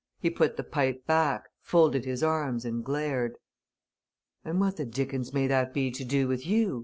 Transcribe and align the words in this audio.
He 0.19 0.31
put 0.31 0.57
the 0.57 0.63
pipe 0.63 1.05
back, 1.05 1.43
folded 1.61 2.05
his 2.05 2.23
arms 2.23 2.65
and 2.65 2.83
glared. 2.83 3.35
"And 4.43 4.59
what 4.59 4.77
the 4.77 4.85
dickens 4.87 5.31
may 5.31 5.45
that 5.45 5.75
be 5.75 5.91
to 5.91 6.03
do 6.03 6.27
with 6.27 6.43
you?" 6.43 6.79